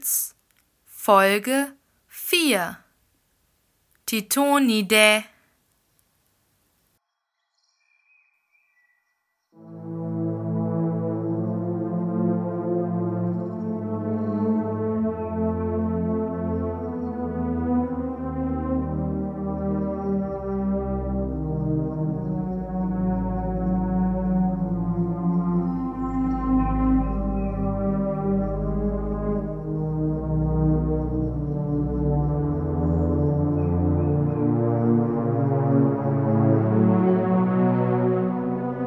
Holz 0.00 0.34
Folge 0.86 1.74
4 2.08 2.82
Titonide 4.06 5.24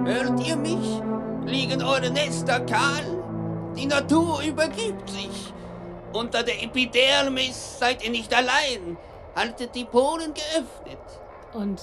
Hört 0.06 0.46
ihr 0.46 0.58
mich? 0.58 1.02
Liegen 1.46 1.82
eure 1.82 2.10
Nester 2.10 2.60
kahl? 2.60 3.06
Die 3.78 3.86
Natur 3.86 4.42
übergibt 4.42 5.10
sich. 5.10 5.54
Unter 6.12 6.44
der 6.44 6.62
Epidermis 6.62 7.80
seid 7.80 8.04
ihr 8.04 8.12
nicht 8.12 8.34
allein. 8.36 8.98
Haltet 9.34 9.74
die 9.76 9.86
Poren 9.86 10.34
geöffnet. 10.34 11.00
Und, 11.54 11.82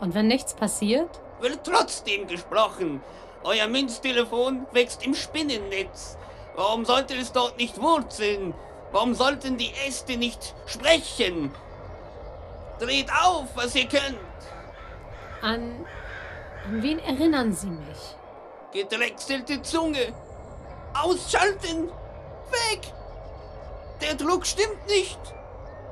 und 0.00 0.14
wenn 0.14 0.26
nichts 0.26 0.52
passiert? 0.52 1.20
Wird 1.40 1.60
trotzdem 1.64 2.26
gesprochen. 2.26 3.02
Euer 3.44 3.68
Münztelefon 3.68 4.66
wächst 4.72 5.06
im 5.06 5.14
Spinnennetz. 5.14 6.18
Warum 6.56 6.84
sollte 6.84 7.14
es 7.14 7.30
dort 7.30 7.56
nicht 7.56 7.80
wurzeln? 7.80 8.52
Warum 8.90 9.14
sollten 9.14 9.56
die 9.56 9.72
Äste 9.86 10.16
nicht 10.16 10.56
sprechen? 10.66 11.52
Dreht 12.80 13.10
auf, 13.12 13.46
was 13.54 13.76
ihr 13.76 13.86
könnt. 13.86 14.18
An, 15.40 15.86
an 16.64 16.82
wen 16.82 16.98
erinnern 17.00 17.52
Sie 17.52 17.70
mich? 17.70 18.16
Gedrechselte 18.72 19.62
Zunge. 19.62 20.12
Ausschalten. 20.94 21.88
Weg. 21.88 22.92
Der 24.00 24.14
Druck 24.14 24.46
stimmt 24.46 24.86
nicht. 24.86 25.18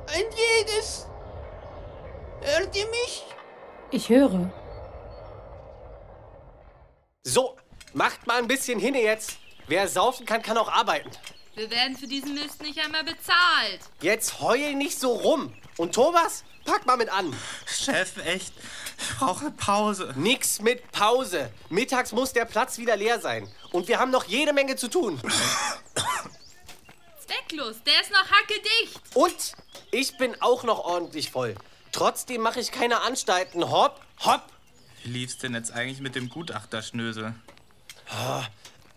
Ein 0.07 0.25
jedes. 0.57 1.07
Hört 2.41 2.75
ihr 2.75 2.87
mich? 2.87 3.25
Ich 3.91 4.09
höre. 4.09 4.51
So, 7.23 7.57
macht 7.93 8.25
mal 8.27 8.37
ein 8.37 8.47
bisschen 8.47 8.79
hin 8.79 8.95
jetzt. 8.95 9.37
Wer 9.67 9.87
saufen 9.87 10.25
kann, 10.25 10.41
kann 10.41 10.57
auch 10.57 10.71
arbeiten. 10.71 11.11
Wir 11.55 11.69
werden 11.69 11.97
für 11.97 12.07
diesen 12.07 12.33
Mist 12.33 12.61
nicht 12.61 12.79
einmal 12.79 13.03
bezahlt. 13.03 13.81
Jetzt 14.01 14.39
heul 14.39 14.73
nicht 14.75 14.99
so 14.99 15.11
rum. 15.13 15.53
Und 15.77 15.93
Thomas, 15.93 16.43
pack 16.69 16.85
mal 16.85 16.97
mit 16.97 17.09
an. 17.09 17.35
Chef, 17.65 18.17
echt, 18.25 18.53
ich 18.97 19.17
brauche 19.17 19.49
Pause. 19.51 20.13
Nix 20.15 20.61
mit 20.61 20.91
Pause. 20.91 21.51
Mittags 21.69 22.11
muss 22.11 22.31
der 22.33 22.45
Platz 22.45 22.77
wieder 22.77 22.95
leer 22.95 23.19
sein. 23.19 23.49
Und 23.71 23.87
wir 23.87 23.99
haben 23.99 24.11
noch 24.11 24.25
jede 24.25 24.53
Menge 24.53 24.75
zu 24.75 24.87
tun. 24.87 25.19
Zwecklos, 27.25 27.77
der 27.85 28.01
ist 28.01 28.11
noch 28.11 28.29
hackedicht. 28.29 29.01
Und 29.15 29.53
ich 29.91 30.17
bin 30.17 30.39
auch 30.41 30.63
noch 30.63 30.79
ordentlich 30.79 31.31
voll. 31.31 31.55
Trotzdem 31.91 32.41
mache 32.41 32.59
ich 32.59 32.71
keine 32.71 33.01
Anstalten. 33.01 33.71
Hopp, 33.71 33.99
hopp. 34.23 34.43
Wie 35.03 35.09
lief's 35.09 35.39
denn 35.39 35.55
jetzt 35.55 35.71
eigentlich 35.71 36.01
mit 36.01 36.13
dem 36.13 36.29
Gutachterschnösel? 36.29 37.33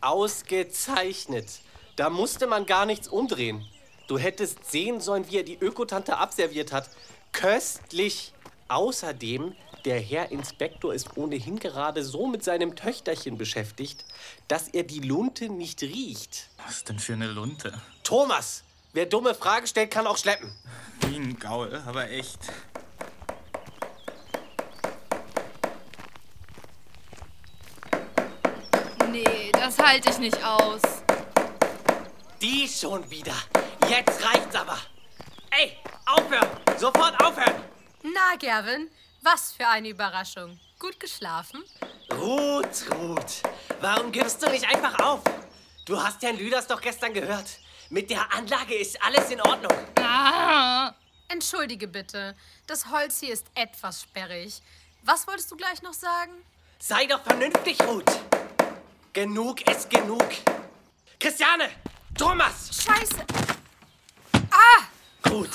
Ausgezeichnet. 0.02 1.60
Da 1.96 2.10
musste 2.10 2.46
man 2.46 2.66
gar 2.66 2.84
nichts 2.84 3.08
umdrehen. 3.08 3.66
Du 4.08 4.18
hättest 4.18 4.70
sehen 4.70 5.00
sollen, 5.00 5.30
wie 5.30 5.38
er 5.38 5.42
die 5.42 5.58
Ökotante 5.58 6.18
abserviert 6.18 6.72
hat. 6.72 6.90
Köstlich. 7.32 8.32
Außerdem, 8.68 9.54
der 9.84 10.00
Herr 10.00 10.30
Inspektor 10.30 10.94
ist 10.94 11.16
ohnehin 11.16 11.58
gerade 11.58 12.04
so 12.04 12.26
mit 12.26 12.44
seinem 12.44 12.76
Töchterchen 12.76 13.36
beschäftigt, 13.36 14.04
dass 14.48 14.68
er 14.68 14.84
die 14.84 15.00
Lunte 15.00 15.48
nicht 15.48 15.82
riecht. 15.82 16.48
Was 16.64 16.84
denn 16.84 16.98
für 16.98 17.14
eine 17.14 17.26
Lunte? 17.26 17.78
Thomas, 18.04 18.62
wer 18.92 19.06
dumme 19.06 19.34
Fragen 19.34 19.66
stellt, 19.66 19.90
kann 19.90 20.06
auch 20.06 20.16
schleppen. 20.16 20.52
Wie 21.06 21.16
ein 21.16 21.38
Gaul, 21.38 21.82
aber 21.86 22.08
echt. 22.10 22.38
Nee, 29.10 29.52
das 29.52 29.78
halte 29.78 30.10
ich 30.10 30.18
nicht 30.18 30.42
aus. 30.42 30.80
Die 32.40 32.66
schon 32.66 33.10
wieder. 33.10 33.34
Jetzt 33.88 34.24
reicht's 34.24 34.54
aber. 34.54 34.78
Ey, 35.54 35.76
aufhören! 36.06 36.48
Sofort 36.78 37.22
aufhören! 37.22 37.62
Na, 38.02 38.36
Gerwin, 38.38 38.88
was 39.20 39.52
für 39.52 39.68
eine 39.68 39.90
Überraschung. 39.90 40.58
Gut 40.78 40.98
geschlafen? 40.98 41.62
Ruth, 42.10 42.86
Ruth, 42.94 43.42
warum 43.82 44.10
gibst 44.10 44.42
du 44.42 44.50
nicht 44.50 44.66
einfach 44.66 44.98
auf? 44.98 45.20
Du 45.84 46.02
hast 46.02 46.22
Herrn 46.22 46.38
Lüders 46.38 46.66
doch 46.66 46.80
gestern 46.80 47.12
gehört. 47.12 47.58
Mit 47.90 48.08
der 48.08 48.32
Anlage 48.32 48.74
ist 48.76 49.00
alles 49.02 49.30
in 49.30 49.42
Ordnung. 49.42 49.72
Ah, 50.00 50.94
Entschuldige 51.28 51.86
bitte, 51.86 52.34
das 52.66 52.86
Holz 52.90 53.20
hier 53.20 53.34
ist 53.34 53.46
etwas 53.54 54.00
sperrig. 54.00 54.62
Was 55.02 55.26
wolltest 55.26 55.50
du 55.50 55.56
gleich 55.56 55.82
noch 55.82 55.92
sagen? 55.92 56.32
Sei 56.78 57.04
doch 57.04 57.22
vernünftig, 57.22 57.76
Ruth. 57.86 58.10
Genug 59.12 59.68
ist 59.68 59.90
genug. 59.90 60.28
Christiane! 61.20 61.68
Thomas! 62.16 62.70
Scheiße! 62.82 63.51
Ruth, 65.32 65.48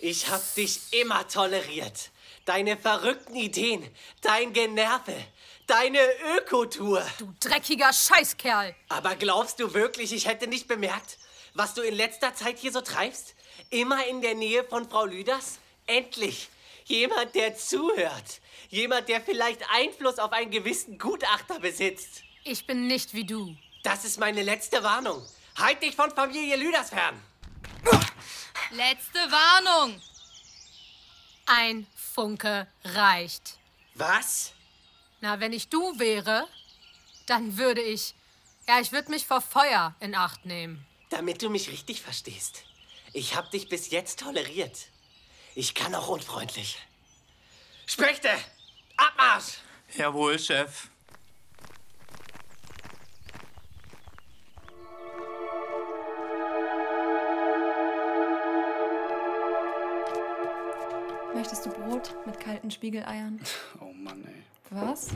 ich 0.00 0.28
hab 0.28 0.42
dich 0.56 0.80
immer 0.90 1.28
toleriert. 1.28 2.10
Deine 2.46 2.76
verrückten 2.76 3.36
Ideen, 3.36 3.88
dein 4.22 4.52
Generve, 4.52 5.14
deine 5.68 6.00
Ökotour. 6.36 7.06
Du 7.18 7.32
dreckiger 7.38 7.92
Scheißkerl! 7.92 8.74
Aber 8.88 9.14
glaubst 9.14 9.60
du 9.60 9.72
wirklich, 9.72 10.12
ich 10.12 10.26
hätte 10.26 10.48
nicht 10.48 10.66
bemerkt, 10.66 11.18
was 11.54 11.74
du 11.74 11.82
in 11.82 11.94
letzter 11.94 12.34
Zeit 12.34 12.58
hier 12.58 12.72
so 12.72 12.80
treibst? 12.80 13.36
Immer 13.70 14.04
in 14.08 14.20
der 14.20 14.34
Nähe 14.34 14.64
von 14.64 14.90
Frau 14.90 15.04
Lüders? 15.04 15.60
Endlich! 15.86 16.48
Jemand, 16.86 17.36
der 17.36 17.56
zuhört. 17.56 18.40
Jemand, 18.68 19.08
der 19.08 19.20
vielleicht 19.20 19.62
Einfluss 19.72 20.18
auf 20.18 20.32
einen 20.32 20.50
gewissen 20.50 20.98
Gutachter 20.98 21.60
besitzt. 21.60 22.24
Ich 22.42 22.66
bin 22.66 22.88
nicht 22.88 23.14
wie 23.14 23.26
du. 23.26 23.56
Das 23.84 24.04
ist 24.04 24.18
meine 24.18 24.42
letzte 24.42 24.82
Warnung. 24.82 25.24
Halt 25.56 25.80
dich 25.84 25.94
von 25.94 26.10
Familie 26.10 26.56
Lüders 26.56 26.90
fern. 26.90 27.22
Letzte 28.70 29.18
Warnung. 29.18 30.00
Ein 31.46 31.86
Funke 31.94 32.66
reicht. 32.84 33.58
Was? 33.94 34.52
Na, 35.20 35.40
wenn 35.40 35.52
ich 35.52 35.68
du 35.68 35.98
wäre, 35.98 36.46
dann 37.26 37.56
würde 37.56 37.82
ich. 37.82 38.14
Ja, 38.68 38.80
ich 38.80 38.92
würde 38.92 39.10
mich 39.10 39.26
vor 39.26 39.40
Feuer 39.40 39.94
in 40.00 40.14
Acht 40.14 40.46
nehmen. 40.46 40.86
Damit 41.10 41.42
du 41.42 41.50
mich 41.50 41.68
richtig 41.70 42.00
verstehst. 42.02 42.62
Ich 43.12 43.34
hab 43.34 43.50
dich 43.50 43.68
bis 43.68 43.90
jetzt 43.90 44.20
toleriert. 44.20 44.86
Ich 45.54 45.74
kann 45.74 45.94
auch 45.94 46.08
unfreundlich. 46.08 46.78
Spechte! 47.86 48.30
Abmarsch! 48.96 49.58
Jawohl, 49.96 50.38
Chef. 50.38 50.88
Brot 62.00 62.26
mit 62.26 62.40
kalten 62.40 62.70
Spiegeleiern? 62.70 63.40
Oh 63.80 63.92
Mann, 63.92 64.24
ey. 64.24 64.42
Was? 64.70 65.10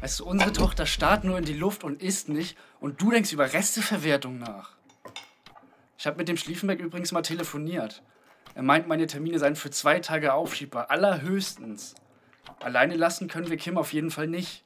Weißt 0.00 0.20
du, 0.20 0.26
unsere 0.26 0.52
Tochter 0.52 0.86
starrt 0.86 1.24
nur 1.24 1.38
in 1.38 1.44
die 1.44 1.54
Luft 1.54 1.84
und 1.84 2.02
isst 2.02 2.28
nicht 2.28 2.56
und 2.80 3.00
du 3.00 3.10
denkst 3.10 3.32
über 3.32 3.52
Resteverwertung 3.52 4.38
nach. 4.38 4.70
Ich 5.98 6.06
habe 6.06 6.16
mit 6.16 6.28
dem 6.28 6.36
Schlieffenberg 6.36 6.80
übrigens 6.80 7.12
mal 7.12 7.22
telefoniert. 7.22 8.02
Er 8.54 8.62
meint, 8.62 8.88
meine 8.88 9.06
Termine 9.06 9.38
seien 9.38 9.56
für 9.56 9.70
zwei 9.70 10.00
Tage 10.00 10.32
aufschiebbar, 10.32 10.90
allerhöchstens. 10.90 11.94
Alleine 12.60 12.96
lassen 12.96 13.28
können 13.28 13.50
wir 13.50 13.56
Kim 13.56 13.78
auf 13.78 13.92
jeden 13.92 14.10
Fall 14.10 14.26
nicht. 14.26 14.64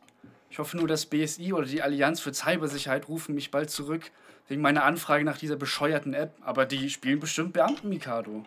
Ich 0.50 0.58
hoffe 0.58 0.76
nur, 0.76 0.88
das 0.88 1.06
BSI 1.06 1.52
oder 1.52 1.66
die 1.66 1.82
Allianz 1.82 2.20
für 2.20 2.32
Cybersicherheit 2.32 3.08
rufen 3.08 3.34
mich 3.34 3.50
bald 3.50 3.70
zurück, 3.70 4.10
wegen 4.46 4.62
meiner 4.62 4.84
Anfrage 4.84 5.24
nach 5.24 5.36
dieser 5.36 5.56
bescheuerten 5.56 6.14
App. 6.14 6.34
Aber 6.40 6.64
die 6.64 6.88
spielen 6.88 7.20
bestimmt 7.20 7.52
Beamten, 7.52 7.88
Mikado. 7.88 8.44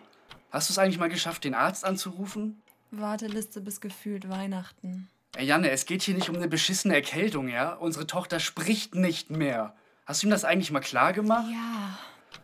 Hast 0.50 0.68
du 0.68 0.72
es 0.72 0.78
eigentlich 0.78 0.98
mal 0.98 1.08
geschafft, 1.08 1.44
den 1.44 1.54
Arzt 1.54 1.84
anzurufen? 1.84 2.62
Warteliste 2.92 3.60
bis 3.60 3.80
gefühlt 3.80 4.28
Weihnachten. 4.28 5.08
Ey, 5.34 5.46
Janne, 5.46 5.70
es 5.70 5.86
geht 5.86 6.02
hier 6.02 6.14
nicht 6.14 6.28
um 6.28 6.36
eine 6.36 6.48
beschissene 6.48 6.94
Erkältung, 6.94 7.48
ja? 7.48 7.72
Unsere 7.72 8.06
Tochter 8.06 8.38
spricht 8.38 8.94
nicht 8.94 9.30
mehr. 9.30 9.74
Hast 10.04 10.22
du 10.22 10.26
ihm 10.26 10.30
das 10.30 10.44
eigentlich 10.44 10.70
mal 10.70 10.80
klar 10.80 11.14
gemacht? 11.14 11.46
Ja. 11.50 11.98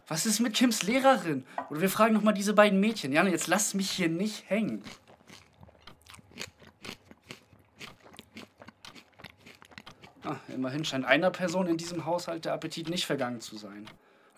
Was 0.06 0.24
ist 0.24 0.40
mit 0.40 0.54
Kims 0.54 0.82
Lehrerin? 0.82 1.44
Oder 1.68 1.82
wir 1.82 1.90
fragen 1.90 2.14
noch 2.14 2.22
mal 2.22 2.32
diese 2.32 2.54
beiden 2.54 2.80
Mädchen. 2.80 3.12
Janne, 3.12 3.30
jetzt 3.30 3.46
lass 3.46 3.74
mich 3.74 3.90
hier 3.90 4.08
nicht 4.08 4.48
hängen. 4.48 4.82
Ah, 10.24 10.36
immerhin 10.48 10.84
scheint 10.84 11.04
einer 11.04 11.30
Person 11.30 11.66
in 11.66 11.76
diesem 11.76 12.06
Haushalt 12.06 12.46
der 12.46 12.54
Appetit 12.54 12.88
nicht 12.88 13.04
vergangen 13.04 13.42
zu 13.42 13.58
sein. 13.58 13.88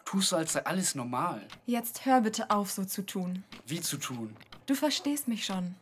Tust 0.04 0.30
so, 0.30 0.36
als 0.36 0.54
sei 0.54 0.66
alles 0.66 0.96
normal. 0.96 1.46
Jetzt 1.66 2.04
hör 2.04 2.22
bitte 2.22 2.50
auf, 2.50 2.72
so 2.72 2.84
zu 2.84 3.02
tun. 3.06 3.44
Wie 3.64 3.80
zu 3.80 3.96
tun? 3.96 4.36
Du 4.66 4.74
verstehst 4.74 5.28
mich 5.28 5.46
schon. 5.46 5.76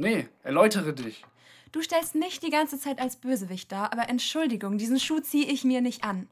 Nee, 0.00 0.28
erläutere 0.42 0.94
dich. 0.94 1.26
Du 1.72 1.82
stellst 1.82 2.14
mich 2.14 2.40
die 2.40 2.48
ganze 2.48 2.78
Zeit 2.78 2.98
als 2.98 3.16
Bösewicht 3.16 3.70
dar, 3.70 3.92
aber 3.92 4.08
Entschuldigung, 4.08 4.78
diesen 4.78 4.98
Schuh 4.98 5.20
ziehe 5.20 5.44
ich 5.44 5.62
mir 5.62 5.82
nicht 5.82 6.04
an. 6.04 6.26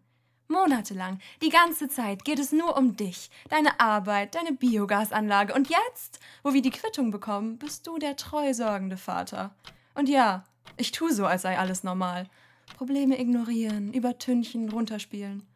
Monatelang, 0.48 1.18
die 1.42 1.50
ganze 1.50 1.90
Zeit 1.90 2.24
geht 2.24 2.38
es 2.38 2.50
nur 2.50 2.78
um 2.78 2.96
dich, 2.96 3.28
deine 3.50 3.78
Arbeit, 3.78 4.34
deine 4.34 4.52
Biogasanlage. 4.52 5.52
Und 5.52 5.68
jetzt, 5.68 6.18
wo 6.42 6.54
wir 6.54 6.62
die 6.62 6.70
Quittung 6.70 7.10
bekommen, 7.10 7.58
bist 7.58 7.86
du 7.86 7.98
der 7.98 8.16
treu 8.16 8.54
sorgende 8.54 8.96
Vater. 8.96 9.54
Und 9.94 10.08
ja, 10.08 10.44
ich 10.78 10.90
tu 10.90 11.10
so, 11.10 11.26
als 11.26 11.42
sei 11.42 11.58
alles 11.58 11.84
normal. 11.84 12.30
Probleme 12.78 13.20
ignorieren, 13.20 13.92
übertünchen, 13.92 14.70
runterspielen. 14.70 15.46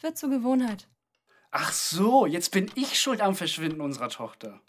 Wird 0.00 0.16
zur 0.16 0.30
Gewohnheit. 0.30 0.88
Ach 1.50 1.70
so, 1.72 2.24
jetzt 2.24 2.50
bin 2.50 2.70
ich 2.76 2.98
schuld 2.98 3.20
am 3.20 3.34
Verschwinden 3.34 3.82
unserer 3.82 4.08
Tochter. 4.08 4.62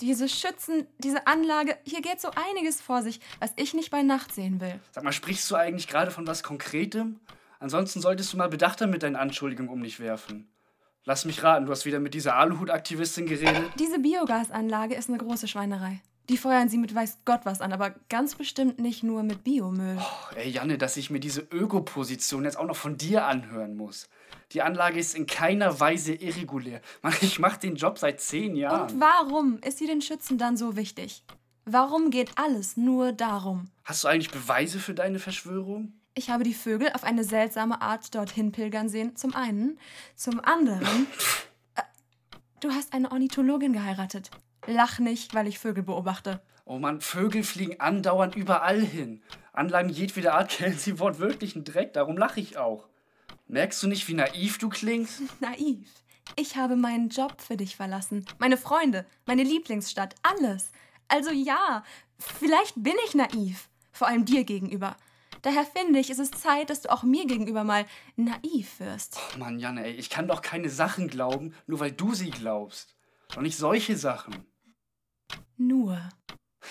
Diese 0.00 0.28
Schützen, 0.28 0.86
diese 0.98 1.26
Anlage, 1.26 1.76
hier 1.84 2.00
geht 2.00 2.20
so 2.20 2.30
einiges 2.30 2.80
vor 2.80 3.02
sich, 3.02 3.20
was 3.38 3.52
ich 3.56 3.74
nicht 3.74 3.90
bei 3.90 4.02
Nacht 4.02 4.34
sehen 4.34 4.60
will. 4.60 4.80
Sag 4.92 5.04
mal, 5.04 5.12
sprichst 5.12 5.50
du 5.50 5.56
eigentlich 5.56 5.88
gerade 5.88 6.10
von 6.10 6.26
was 6.26 6.42
Konkretem? 6.42 7.20
Ansonsten 7.58 8.00
solltest 8.00 8.32
du 8.32 8.38
mal 8.38 8.48
bedachter 8.48 8.86
mit 8.86 9.02
deinen 9.02 9.16
Anschuldigungen 9.16 9.70
um 9.70 9.82
dich 9.82 10.00
werfen. 10.00 10.50
Lass 11.04 11.24
mich 11.24 11.42
raten, 11.42 11.66
du 11.66 11.72
hast 11.72 11.84
wieder 11.84 12.00
mit 12.00 12.14
dieser 12.14 12.36
Aluhut-Aktivistin 12.36 13.26
geredet? 13.26 13.70
Diese 13.78 13.98
Biogasanlage 13.98 14.94
ist 14.94 15.08
eine 15.08 15.18
große 15.18 15.48
Schweinerei. 15.48 16.00
Die 16.30 16.36
feuern 16.36 16.68
sie 16.68 16.78
mit 16.78 16.94
weiß 16.94 17.22
Gott 17.24 17.40
was 17.42 17.60
an, 17.60 17.72
aber 17.72 17.90
ganz 18.08 18.36
bestimmt 18.36 18.78
nicht 18.78 19.02
nur 19.02 19.24
mit 19.24 19.42
Biomüll. 19.42 19.98
Oh, 19.98 20.36
ey, 20.36 20.48
Janne, 20.48 20.78
dass 20.78 20.96
ich 20.96 21.10
mir 21.10 21.18
diese 21.18 21.40
Ökoposition 21.40 22.44
jetzt 22.44 22.56
auch 22.56 22.66
noch 22.66 22.76
von 22.76 22.96
dir 22.96 23.26
anhören 23.26 23.76
muss. 23.76 24.08
Die 24.52 24.62
Anlage 24.62 25.00
ist 25.00 25.16
in 25.16 25.26
keiner 25.26 25.80
Weise 25.80 26.14
irregulär. 26.14 26.82
Mann, 27.02 27.14
ich 27.20 27.40
mache 27.40 27.58
den 27.58 27.74
Job 27.74 27.98
seit 27.98 28.20
zehn 28.20 28.54
Jahren. 28.54 28.92
Und 28.92 29.00
warum 29.00 29.58
ist 29.66 29.78
sie 29.78 29.88
den 29.88 30.02
Schützen 30.02 30.38
dann 30.38 30.56
so 30.56 30.76
wichtig? 30.76 31.24
Warum 31.64 32.10
geht 32.12 32.30
alles 32.36 32.76
nur 32.76 33.10
darum? 33.10 33.64
Hast 33.82 34.04
du 34.04 34.08
eigentlich 34.08 34.30
Beweise 34.30 34.78
für 34.78 34.94
deine 34.94 35.18
Verschwörung? 35.18 35.94
Ich 36.14 36.30
habe 36.30 36.44
die 36.44 36.54
Vögel 36.54 36.92
auf 36.94 37.02
eine 37.02 37.24
seltsame 37.24 37.82
Art 37.82 38.14
dorthin 38.14 38.52
pilgern 38.52 38.88
sehen, 38.88 39.16
zum 39.16 39.34
einen. 39.34 39.80
Zum 40.14 40.38
anderen. 40.38 41.08
äh, 41.74 41.82
du 42.60 42.70
hast 42.70 42.92
eine 42.92 43.10
Ornithologin 43.10 43.72
geheiratet. 43.72 44.30
Lach 44.70 45.00
nicht, 45.00 45.34
weil 45.34 45.48
ich 45.48 45.58
Vögel 45.58 45.82
beobachte. 45.82 46.40
Oh 46.64 46.78
Mann, 46.78 47.00
Vögel 47.00 47.42
fliegen 47.42 47.80
andauernd 47.80 48.36
überall 48.36 48.80
hin. 48.80 49.20
Anlagen 49.52 49.88
jedweder 49.88 50.34
Art 50.34 50.50
kennen 50.52 50.78
sie 50.78 51.00
wortwörtlichen 51.00 51.64
Dreck, 51.64 51.92
darum 51.92 52.16
lache 52.16 52.38
ich 52.38 52.56
auch. 52.56 52.88
Merkst 53.48 53.82
du 53.82 53.88
nicht, 53.88 54.06
wie 54.06 54.14
naiv 54.14 54.58
du 54.58 54.68
klingst? 54.68 55.22
Naiv. 55.40 55.88
Ich 56.36 56.54
habe 56.54 56.76
meinen 56.76 57.08
Job 57.08 57.40
für 57.40 57.56
dich 57.56 57.74
verlassen. 57.74 58.24
Meine 58.38 58.56
Freunde, 58.56 59.04
meine 59.26 59.42
Lieblingsstadt, 59.42 60.14
alles. 60.22 60.70
Also 61.08 61.30
ja, 61.32 61.82
vielleicht 62.18 62.74
bin 62.76 62.94
ich 63.06 63.16
naiv. 63.16 63.68
Vor 63.90 64.06
allem 64.06 64.24
dir 64.24 64.44
gegenüber. 64.44 64.96
Daher 65.42 65.64
finde 65.64 65.98
ich, 65.98 66.10
ist 66.10 66.20
es 66.20 66.30
Zeit, 66.30 66.70
dass 66.70 66.82
du 66.82 66.92
auch 66.92 67.02
mir 67.02 67.26
gegenüber 67.26 67.64
mal 67.64 67.86
naiv 68.14 68.78
wirst. 68.78 69.18
Oh 69.34 69.38
Mann, 69.40 69.58
Janne, 69.58 69.84
ey, 69.86 69.94
ich 69.94 70.10
kann 70.10 70.28
doch 70.28 70.42
keine 70.42 70.68
Sachen 70.68 71.08
glauben, 71.08 71.54
nur 71.66 71.80
weil 71.80 71.90
du 71.90 72.14
sie 72.14 72.30
glaubst. 72.30 72.94
Doch 73.34 73.42
nicht 73.42 73.56
solche 73.58 73.96
Sachen. 73.96 74.46
Nur. 75.60 76.00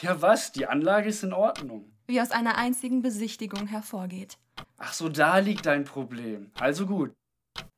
Ja, 0.02 0.20
was? 0.20 0.52
Die 0.52 0.66
Anlage 0.66 1.10
ist 1.10 1.24
in 1.24 1.32
Ordnung. 1.32 1.92
Wie 2.08 2.20
aus 2.20 2.32
einer 2.32 2.58
einzigen 2.58 3.04
Besichtigung 3.04 3.68
hervorgeht. 3.68 4.40
Ach 4.80 4.94
so, 4.94 5.10
da 5.10 5.38
liegt 5.38 5.68
dein 5.68 5.84
Problem. 5.84 6.50
Also 6.60 6.88
gut. 6.88 7.14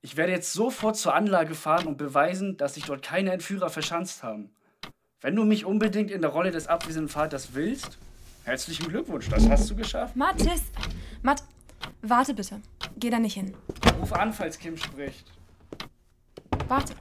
Ich 0.01 0.15
werde 0.15 0.31
jetzt 0.31 0.53
sofort 0.53 0.95
zur 0.95 1.13
Anlage 1.13 1.53
fahren 1.53 1.87
und 1.87 1.97
beweisen, 1.97 2.55
dass 2.55 2.75
sich 2.75 2.85
dort 2.85 3.03
keine 3.03 3.33
Entführer 3.33 3.69
verschanzt 3.69 4.23
haben. 4.23 4.51
Wenn 5.19 5.35
du 5.35 5.43
mich 5.43 5.65
unbedingt 5.65 6.11
in 6.11 6.21
der 6.21 6.31
Rolle 6.31 6.51
des 6.51 6.67
abwesenden 6.67 7.09
Vaters 7.09 7.53
willst, 7.55 7.97
herzlichen 8.45 8.87
Glückwunsch, 8.87 9.27
das 9.27 9.49
hast 9.49 9.69
du 9.69 9.75
geschafft. 9.75 10.15
Mathis! 10.15 10.63
Matt, 11.23 11.43
warte 12.01 12.33
bitte. 12.33 12.61
Geh 12.95 13.09
da 13.09 13.19
nicht 13.19 13.33
hin. 13.33 13.53
Ruf 13.99 14.13
an, 14.13 14.31
falls 14.31 14.57
Kim 14.57 14.77
spricht. 14.77 15.29
Warte. 16.69 16.95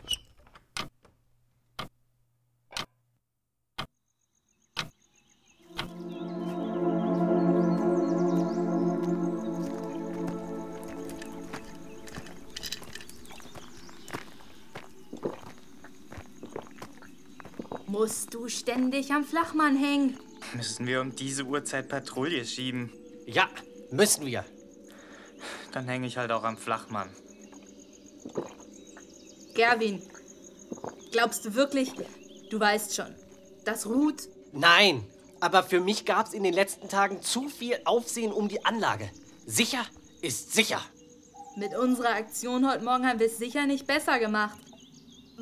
Musst 18.00 18.32
du 18.32 18.48
ständig 18.48 19.12
am 19.12 19.26
Flachmann 19.26 19.76
hängen? 19.76 20.18
Müssen 20.54 20.86
wir 20.86 21.02
um 21.02 21.14
diese 21.14 21.44
Uhrzeit 21.44 21.90
Patrouille 21.90 22.46
schieben? 22.46 22.90
Ja, 23.26 23.46
müssen 23.90 24.24
wir. 24.24 24.42
Dann 25.72 25.86
hänge 25.86 26.06
ich 26.06 26.16
halt 26.16 26.32
auch 26.32 26.44
am 26.44 26.56
Flachmann. 26.56 27.10
Gerwin, 29.52 30.00
glaubst 31.12 31.44
du 31.44 31.54
wirklich, 31.54 31.92
du 32.48 32.58
weißt 32.58 32.96
schon, 32.96 33.14
dass 33.66 33.84
Ruth... 33.84 34.30
Nein, 34.52 35.06
aber 35.40 35.62
für 35.62 35.80
mich 35.80 36.06
gab 36.06 36.26
es 36.26 36.32
in 36.32 36.42
den 36.42 36.54
letzten 36.54 36.88
Tagen 36.88 37.20
zu 37.20 37.50
viel 37.50 37.78
Aufsehen 37.84 38.32
um 38.32 38.48
die 38.48 38.64
Anlage. 38.64 39.10
Sicher 39.44 39.84
ist 40.22 40.54
sicher. 40.54 40.80
Mit 41.54 41.76
unserer 41.76 42.14
Aktion 42.14 42.66
heute 42.66 42.82
Morgen 42.82 43.06
haben 43.06 43.18
wir 43.18 43.26
es 43.26 43.36
sicher 43.36 43.66
nicht 43.66 43.86
besser 43.86 44.18
gemacht. 44.18 44.58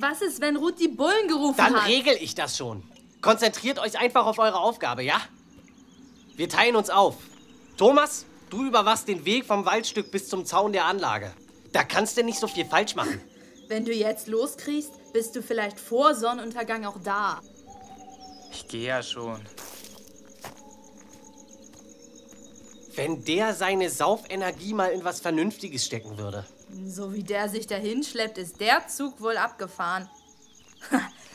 Was 0.00 0.22
ist, 0.22 0.40
wenn 0.40 0.56
Ruth 0.56 0.78
die 0.78 0.86
Bullen 0.88 1.26
gerufen 1.26 1.56
Dann 1.56 1.74
hat? 1.74 1.88
regel 1.88 2.16
ich 2.20 2.36
das 2.36 2.56
schon. 2.56 2.84
Konzentriert 3.20 3.80
euch 3.80 3.98
einfach 3.98 4.26
auf 4.26 4.38
eure 4.38 4.60
Aufgabe, 4.60 5.02
ja? 5.02 5.20
Wir 6.36 6.48
teilen 6.48 6.76
uns 6.76 6.88
auf. 6.88 7.16
Thomas, 7.76 8.24
du 8.48 8.64
überwachst 8.64 9.08
den 9.08 9.24
Weg 9.24 9.44
vom 9.44 9.64
Waldstück 9.64 10.12
bis 10.12 10.28
zum 10.28 10.44
Zaun 10.44 10.72
der 10.72 10.84
Anlage. 10.84 11.32
Da 11.72 11.82
kannst 11.82 12.16
du 12.16 12.22
nicht 12.22 12.38
so 12.38 12.46
viel 12.46 12.64
falsch 12.64 12.94
machen. 12.94 13.20
Wenn 13.66 13.84
du 13.84 13.92
jetzt 13.92 14.28
loskriegst, 14.28 15.12
bist 15.12 15.34
du 15.34 15.42
vielleicht 15.42 15.80
vor 15.80 16.14
Sonnenuntergang 16.14 16.84
auch 16.86 16.98
da. 17.02 17.40
Ich 18.52 18.68
gehe 18.68 18.86
ja 18.86 19.02
schon. 19.02 19.40
Wenn 22.94 23.24
der 23.24 23.52
seine 23.52 23.90
Saufenergie 23.90 24.74
mal 24.74 24.92
in 24.92 25.04
was 25.04 25.20
Vernünftiges 25.20 25.84
stecken 25.84 26.18
würde. 26.18 26.46
So 26.86 27.12
wie 27.14 27.22
der 27.22 27.48
sich 27.48 27.66
dahin 27.66 28.02
schleppt, 28.02 28.38
ist 28.38 28.60
der 28.60 28.86
Zug 28.88 29.20
wohl 29.20 29.36
abgefahren. 29.36 30.08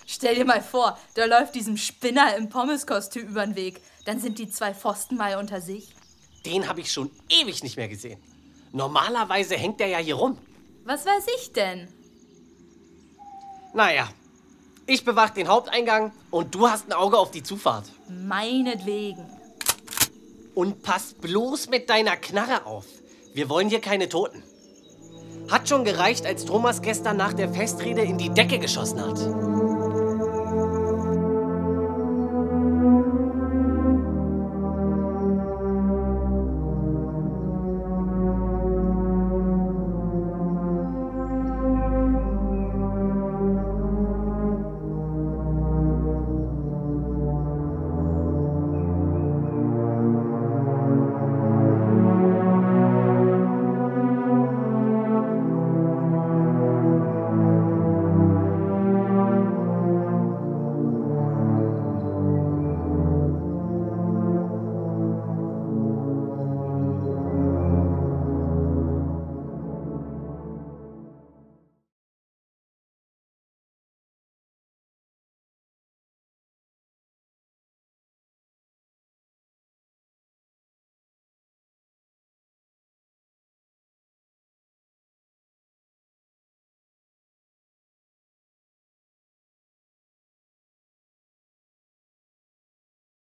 Stell 0.06 0.35
dir 0.35 0.45
mal 0.45 0.61
vor, 0.61 0.97
da 1.16 1.25
läuft 1.25 1.56
diesem 1.56 1.78
Spinner 1.78 2.35
im 2.35 2.49
Pommeskostüm 2.49 3.28
über 3.28 3.45
den 3.45 3.56
Weg. 3.56 3.81
Dann 4.06 4.19
sind 4.19 4.37
die 4.37 4.49
zwei 4.49 4.73
Pfosten 4.73 5.16
mal 5.16 5.37
unter 5.37 5.61
sich. 5.61 5.95
Den 6.45 6.68
habe 6.68 6.81
ich 6.81 6.92
schon 6.92 7.09
ewig 7.30 7.63
nicht 7.63 7.78
mehr 7.78 7.87
gesehen. 7.87 8.19
Normalerweise 8.73 9.56
hängt 9.56 9.80
der 9.80 9.87
ja 9.87 9.99
hier 9.99 10.16
rum. 10.16 10.37
Was 10.83 11.06
weiß 11.06 11.25
ich 11.37 11.54
denn? 11.54 11.87
Naja, 13.73 14.09
ich 14.85 15.06
bewach 15.06 15.30
den 15.30 15.47
Haupteingang 15.47 16.11
und 16.30 16.54
du 16.54 16.68
hast 16.68 16.87
ein 16.87 16.94
Auge 16.94 17.18
auf 17.18 17.31
die 17.31 17.44
Zufahrt. 17.44 17.85
Meinetwegen. 18.09 19.25
Und 20.54 20.83
pass 20.83 21.13
bloß 21.13 21.69
mit 21.69 21.90
deiner 21.90 22.18
Knarre 22.18 22.66
auf. 22.66 22.85
Wir 23.33 23.49
wollen 23.49 23.69
hier 23.69 23.81
keine 23.81 24.09
Toten. 24.09 24.44
Hat 25.54 25.69
schon 25.69 25.83
gereicht, 25.83 26.26
als 26.26 26.45
Thomas 26.45 26.81
gestern 26.81 27.18
nach 27.18 27.31
der 27.31 27.48
Festrede 27.48 28.02
in 28.02 28.18
die 28.18 28.31
Decke 28.31 28.57
geschossen 28.57 29.00
hat. 29.00 29.53